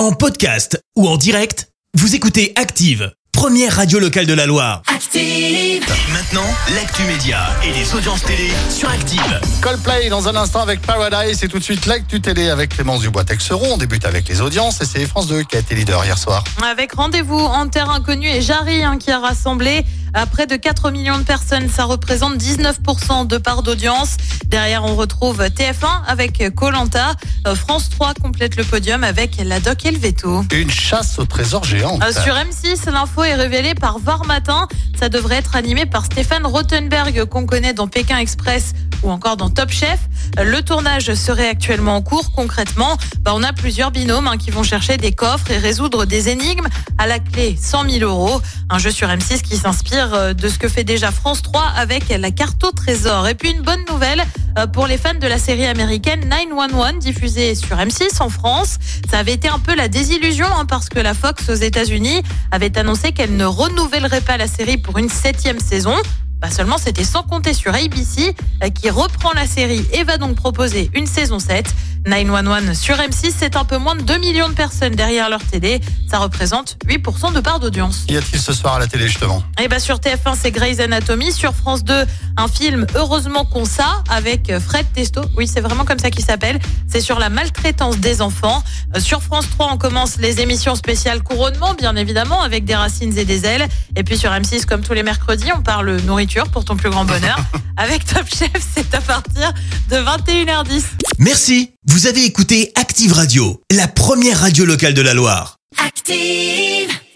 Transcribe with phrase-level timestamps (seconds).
[0.00, 4.80] En podcast ou en direct, vous écoutez Active, première radio locale de la Loire.
[4.86, 5.20] Active.
[5.20, 5.80] Et
[6.10, 9.40] maintenant, l'actu média et les audiences télé sur Active.
[9.60, 13.74] Coldplay dans un instant avec Paradise et tout de suite l'actu télé avec Clémence Dubois-Texeron.
[13.74, 16.44] On débute avec les audiences et c'est France 2 qui a été leader hier soir.
[16.64, 20.90] Avec rendez-vous en terre inconnue et Jarry hein, qui a rassemblé à près de 4
[20.90, 21.68] millions de personnes.
[21.68, 24.16] Ça représente 19% de part d'audience.
[24.50, 27.14] Derrière, on retrouve TF1 avec Colanta.
[27.54, 30.44] France 3 complète le podium avec La Doc et le Veto.
[30.52, 32.02] Une chasse au trésor géante.
[32.02, 34.66] Euh, Sur M6, l'info est révélée par Var Matin.
[34.98, 38.72] Ça devrait être animé par Stéphane Rothenberg qu'on connaît dans Pékin Express
[39.02, 40.00] ou encore dans Top Chef.
[40.36, 42.32] Le tournage serait actuellement en cours.
[42.32, 46.28] Concrètement, bah, on a plusieurs binômes hein, qui vont chercher des coffres et résoudre des
[46.28, 46.66] énigmes.
[46.98, 48.40] À la clé, 100 000 euros.
[48.68, 52.08] Un jeu sur M6 qui s'inspire euh, de ce que fait déjà France 3 avec
[52.08, 53.26] la carte au trésor.
[53.28, 54.39] Et puis une bonne nouvelle euh,
[54.72, 58.78] pour les fans de la série américaine 911 diffusée sur M6 en France.
[59.10, 62.76] Ça avait été un peu la désillusion hein, parce que la Fox aux États-Unis avait
[62.78, 65.94] annoncé qu'elle ne renouvellerait pas la série pour une septième saison.
[66.40, 70.36] Bah seulement c'était sans compter sur ABC euh, qui reprend la série et va donc
[70.36, 71.66] proposer une saison 7.
[72.06, 75.80] 911 sur M6, c'est un peu moins de 2 millions de personnes derrière leur télé.
[76.10, 78.04] Ça représente 8% de part d'audience.
[78.08, 79.42] Qu'y a-t-il ce soir à la télé justement?
[79.62, 81.30] Et bah sur TF1, c'est Grey's Anatomy.
[81.30, 82.06] Sur France 2,
[82.38, 85.20] un film Heureusement qu'on ça avec Fred Testo.
[85.36, 86.58] Oui, c'est vraiment comme ça qu'il s'appelle.
[86.88, 88.62] C'est sur la maltraitance des enfants.
[88.96, 93.16] Euh, Sur France 3, on commence les émissions spéciales couronnement, bien évidemment, avec des racines
[93.18, 93.68] et des ailes.
[93.94, 97.04] Et puis sur M6, comme tous les mercredis, on parle nourriture pour ton plus grand
[97.04, 97.38] bonheur.
[97.76, 99.52] avec Top Chef, c'est à partir
[99.90, 100.82] de 21h10.
[101.18, 101.72] Merci.
[101.86, 105.56] Vous avez écouté Active Radio, la première radio locale de la Loire.
[105.84, 107.00] Active.